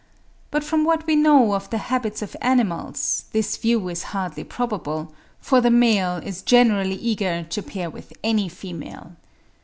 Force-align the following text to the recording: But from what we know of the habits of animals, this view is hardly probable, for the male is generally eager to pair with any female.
But 0.49 0.63
from 0.63 0.83
what 0.83 1.05
we 1.05 1.15
know 1.15 1.53
of 1.53 1.69
the 1.69 1.77
habits 1.77 2.23
of 2.23 2.35
animals, 2.41 3.25
this 3.33 3.55
view 3.55 3.87
is 3.87 4.01
hardly 4.17 4.43
probable, 4.43 5.13
for 5.39 5.61
the 5.61 5.69
male 5.69 6.17
is 6.17 6.41
generally 6.41 6.95
eager 6.95 7.43
to 7.43 7.61
pair 7.61 7.87
with 7.87 8.11
any 8.23 8.49
female. 8.49 9.11